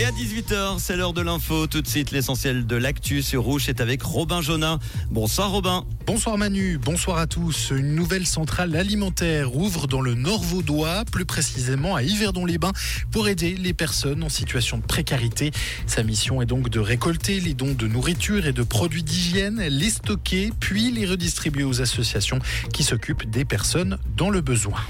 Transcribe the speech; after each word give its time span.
Et 0.00 0.04
à 0.06 0.12
18h, 0.12 0.78
c'est 0.78 0.96
l'heure 0.96 1.12
de 1.12 1.20
l'info. 1.20 1.66
Tout 1.66 1.82
de 1.82 1.86
suite, 1.86 2.10
l'essentiel 2.10 2.66
de 2.66 2.74
l'actu 2.74 3.20
sur 3.20 3.42
Rouge 3.42 3.68
est 3.68 3.82
avec 3.82 4.02
Robin 4.02 4.40
Jonin. 4.40 4.78
Bonsoir 5.10 5.50
Robin. 5.50 5.84
Bonsoir 6.06 6.38
Manu, 6.38 6.78
bonsoir 6.78 7.18
à 7.18 7.26
tous. 7.26 7.70
Une 7.76 7.94
nouvelle 7.94 8.24
centrale 8.24 8.74
alimentaire 8.76 9.54
ouvre 9.54 9.86
dans 9.86 10.00
le 10.00 10.14
Nord 10.14 10.42
Vaudois, 10.42 11.04
plus 11.12 11.26
précisément 11.26 11.96
à 11.96 12.02
Yverdon-les-Bains, 12.02 12.72
pour 13.10 13.28
aider 13.28 13.54
les 13.54 13.74
personnes 13.74 14.22
en 14.22 14.30
situation 14.30 14.78
de 14.78 14.84
précarité. 14.84 15.50
Sa 15.86 16.02
mission 16.02 16.40
est 16.40 16.46
donc 16.46 16.70
de 16.70 16.80
récolter 16.80 17.38
les 17.38 17.52
dons 17.52 17.74
de 17.74 17.86
nourriture 17.86 18.46
et 18.46 18.54
de 18.54 18.62
produits 18.62 19.02
d'hygiène, 19.02 19.60
les 19.60 19.90
stocker, 19.90 20.50
puis 20.58 20.90
les 20.90 21.04
redistribuer 21.04 21.64
aux 21.64 21.82
associations 21.82 22.38
qui 22.72 22.84
s'occupent 22.84 23.28
des 23.28 23.44
personnes 23.44 23.98
dans 24.16 24.30
le 24.30 24.40
besoin. 24.40 24.80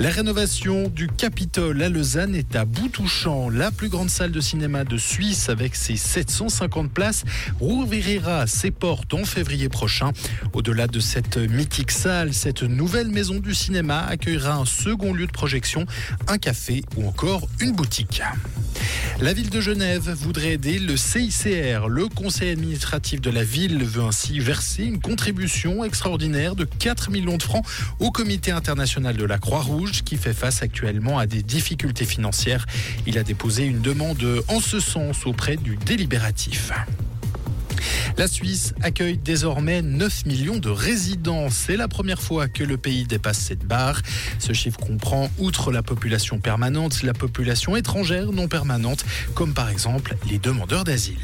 La 0.00 0.08
rénovation 0.08 0.88
du 0.88 1.08
Capitole 1.08 1.82
à 1.82 1.90
Lausanne 1.90 2.34
est 2.34 2.56
à 2.56 2.64
bout 2.64 2.88
touchant. 2.88 3.50
La 3.50 3.70
plus 3.70 3.90
grande 3.90 4.08
salle 4.08 4.32
de 4.32 4.40
cinéma 4.40 4.84
de 4.84 4.96
Suisse, 4.96 5.50
avec 5.50 5.76
ses 5.76 5.96
750 5.96 6.90
places, 6.90 7.24
rouvrira 7.60 8.46
ses 8.46 8.70
portes 8.70 9.12
en 9.12 9.26
février 9.26 9.68
prochain. 9.68 10.12
Au-delà 10.54 10.86
de 10.86 11.00
cette 11.00 11.36
mythique 11.36 11.90
salle, 11.90 12.32
cette 12.32 12.62
nouvelle 12.62 13.08
maison 13.08 13.40
du 13.40 13.54
cinéma 13.54 14.00
accueillera 14.06 14.54
un 14.54 14.64
second 14.64 15.12
lieu 15.12 15.26
de 15.26 15.32
projection, 15.32 15.84
un 16.28 16.38
café 16.38 16.82
ou 16.96 17.06
encore 17.06 17.46
une 17.60 17.72
boutique. 17.72 18.22
La 19.20 19.32
ville 19.32 19.50
de 19.50 19.60
Genève 19.60 20.10
voudrait 20.10 20.52
aider 20.52 20.78
le 20.78 20.96
CICR. 20.96 21.88
Le 21.88 22.08
conseil 22.08 22.50
administratif 22.50 23.20
de 23.20 23.30
la 23.30 23.44
ville 23.44 23.84
veut 23.84 24.02
ainsi 24.02 24.38
verser 24.38 24.84
une 24.84 25.00
contribution 25.00 25.84
extraordinaire 25.84 26.56
de 26.56 26.64
4 26.64 27.10
millions 27.10 27.36
de 27.36 27.42
francs 27.42 27.64
au 27.98 28.10
comité 28.10 28.50
international 28.50 29.16
de 29.16 29.24
la 29.24 29.38
Croix-Rouge 29.38 30.02
qui 30.04 30.16
fait 30.16 30.32
face 30.32 30.62
actuellement 30.62 31.18
à 31.18 31.26
des 31.26 31.42
difficultés 31.42 32.06
financières. 32.06 32.66
Il 33.06 33.18
a 33.18 33.22
déposé 33.22 33.64
une 33.64 33.80
demande 33.80 34.24
en 34.48 34.60
ce 34.60 34.80
sens 34.80 35.26
auprès 35.26 35.56
du 35.56 35.76
délibératif. 35.76 36.72
La 38.16 38.28
Suisse 38.28 38.74
accueille 38.82 39.18
désormais 39.18 39.82
9 39.82 40.26
millions 40.26 40.58
de 40.58 40.70
résidents. 40.70 41.48
C'est 41.50 41.76
la 41.76 41.88
première 41.88 42.20
fois 42.20 42.48
que 42.48 42.64
le 42.64 42.76
pays 42.76 43.04
dépasse 43.04 43.38
cette 43.38 43.64
barre. 43.64 44.00
Ce 44.38 44.52
chiffre 44.52 44.78
comprend, 44.78 45.30
outre 45.38 45.72
la 45.72 45.82
population 45.82 46.38
permanente, 46.38 47.02
la 47.02 47.14
population 47.14 47.76
étrangère 47.76 48.32
non 48.32 48.48
permanente, 48.48 49.04
comme 49.34 49.54
par 49.54 49.68
exemple 49.70 50.16
les 50.28 50.38
demandeurs 50.38 50.84
d'asile. 50.84 51.16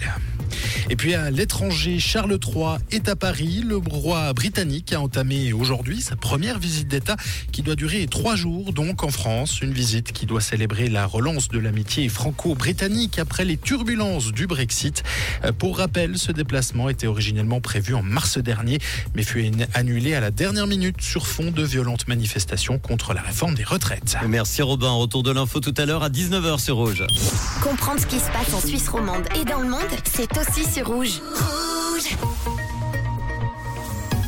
Et 0.88 0.94
puis 0.94 1.14
à 1.14 1.30
l'étranger, 1.30 1.98
Charles 1.98 2.38
III 2.40 2.76
est 2.92 3.08
à 3.08 3.16
Paris. 3.16 3.62
Le 3.66 3.76
roi 3.76 4.32
britannique 4.32 4.92
a 4.92 5.00
entamé 5.00 5.52
aujourd'hui 5.52 6.00
sa 6.00 6.14
première 6.14 6.60
visite 6.60 6.86
d'État 6.86 7.16
qui 7.50 7.62
doit 7.62 7.74
durer 7.74 8.06
trois 8.06 8.36
jours, 8.36 8.72
donc 8.72 9.02
en 9.02 9.08
France. 9.08 9.60
Une 9.62 9.72
visite 9.72 10.12
qui 10.12 10.26
doit 10.26 10.40
célébrer 10.40 10.88
la 10.88 11.06
relance 11.06 11.48
de 11.48 11.58
l'amitié 11.58 12.08
franco-britannique 12.08 13.18
après 13.18 13.44
les 13.44 13.56
turbulences 13.56 14.30
du 14.30 14.46
Brexit. 14.46 15.02
Pour 15.58 15.78
rappel, 15.78 16.18
ce 16.18 16.30
déplacement 16.30 16.88
était 16.88 17.08
originellement 17.08 17.60
prévu 17.60 17.94
en 17.94 18.02
mars 18.02 18.38
dernier, 18.38 18.78
mais 19.16 19.24
fut 19.24 19.50
annulé 19.74 20.14
à 20.14 20.20
la 20.20 20.30
dernière 20.30 20.68
minute 20.68 21.00
sur 21.00 21.26
fond 21.26 21.50
de 21.50 21.62
violentes 21.64 22.06
manifestations 22.06 22.78
contre 22.78 23.12
la 23.12 23.22
réforme 23.22 23.54
des 23.54 23.64
retraites. 23.64 24.16
Merci 24.28 24.62
Robin. 24.62 24.90
Retour 24.90 25.24
de 25.24 25.32
l'info 25.32 25.58
tout 25.58 25.74
à 25.76 25.84
l'heure 25.84 26.04
à 26.04 26.10
19h 26.10 26.60
sur 26.60 26.76
Rouge. 26.76 27.04
Comprendre 27.60 28.00
ce 28.00 28.06
qui 28.06 28.18
se 28.18 28.30
passe 28.30 28.54
en 28.54 28.60
Suisse 28.60 28.88
romande 28.88 29.24
et 29.34 29.44
dans 29.44 29.60
le 29.60 29.68
monde, 29.68 29.80
c'est 30.04 30.30
aussi 30.38 30.75
Rouge. 30.82 31.22
Rouge 31.22 31.65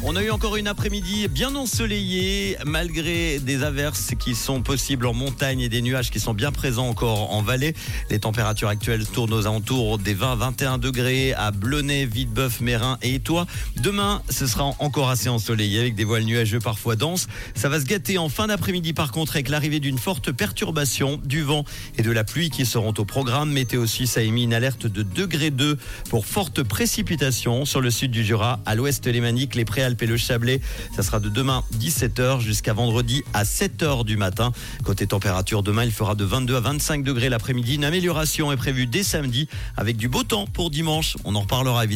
on 0.08 0.16
a 0.16 0.22
eu 0.22 0.30
encore 0.30 0.56
une 0.56 0.68
après-midi 0.68 1.28
bien 1.28 1.54
ensoleillée, 1.54 2.56
malgré 2.64 3.40
des 3.40 3.62
averses 3.62 4.12
qui 4.18 4.34
sont 4.34 4.62
possibles 4.62 5.04
en 5.04 5.12
montagne 5.12 5.60
et 5.60 5.68
des 5.68 5.82
nuages 5.82 6.10
qui 6.10 6.18
sont 6.18 6.32
bien 6.32 6.50
présents 6.50 6.88
encore 6.88 7.34
en 7.34 7.42
vallée. 7.42 7.74
Les 8.08 8.18
températures 8.18 8.68
actuelles 8.68 9.04
tournent 9.06 9.34
aux 9.34 9.46
alentours 9.46 9.98
des 9.98 10.14
20-21 10.14 10.80
degrés 10.80 11.34
à 11.34 11.50
Blonay, 11.50 12.06
Vitebeuf, 12.06 12.62
Mérin 12.62 12.96
et 13.02 13.16
Étoile. 13.16 13.44
Demain, 13.76 14.22
ce 14.30 14.46
sera 14.46 14.72
encore 14.78 15.10
assez 15.10 15.28
ensoleillé 15.28 15.80
avec 15.80 15.94
des 15.94 16.04
voiles 16.04 16.24
nuageux 16.24 16.58
parfois 16.58 16.96
denses. 16.96 17.28
Ça 17.54 17.68
va 17.68 17.78
se 17.78 17.84
gâter 17.84 18.16
en 18.16 18.30
fin 18.30 18.46
d'après-midi 18.46 18.94
par 18.94 19.12
contre 19.12 19.36
avec 19.36 19.50
l'arrivée 19.50 19.78
d'une 19.78 19.98
forte 19.98 20.32
perturbation, 20.32 21.20
du 21.22 21.42
vent 21.42 21.66
et 21.98 22.02
de 22.02 22.10
la 22.10 22.24
pluie 22.24 22.48
qui 22.48 22.64
seront 22.64 22.94
au 22.96 23.04
programme. 23.04 23.52
Météo 23.52 23.84
Suisse 23.84 24.16
a 24.16 24.22
émis 24.22 24.44
une 24.44 24.54
alerte 24.54 24.86
de 24.86 25.02
degré 25.02 25.50
2 25.50 25.76
pour 26.08 26.24
fortes 26.24 26.62
précipitations 26.62 27.66
sur 27.66 27.82
le 27.82 27.90
sud 27.90 28.10
du 28.10 28.24
Jura, 28.24 28.60
à 28.64 28.74
l'ouest 28.74 29.06
lémanique, 29.06 29.54
les 29.54 29.66
préalpes 29.66 29.97
et 30.02 30.06
le 30.06 30.16
Chablais. 30.16 30.60
Ça 30.94 31.02
sera 31.02 31.20
de 31.20 31.28
demain 31.28 31.64
17h 31.78 32.40
jusqu'à 32.40 32.72
vendredi 32.72 33.22
à 33.34 33.44
7h 33.44 34.04
du 34.04 34.16
matin. 34.16 34.52
Côté 34.84 35.06
température, 35.06 35.62
demain 35.62 35.84
il 35.84 35.92
fera 35.92 36.14
de 36.14 36.24
22 36.24 36.56
à 36.56 36.60
25 36.60 37.02
degrés 37.02 37.28
l'après-midi. 37.28 37.76
Une 37.76 37.84
amélioration 37.84 38.52
est 38.52 38.56
prévue 38.56 38.86
dès 38.86 39.02
samedi 39.02 39.48
avec 39.76 39.96
du 39.96 40.08
beau 40.08 40.22
temps 40.22 40.46
pour 40.46 40.70
dimanche. 40.70 41.16
On 41.24 41.34
en 41.34 41.40
reparlera 41.40 41.84
évidemment. 41.84 41.88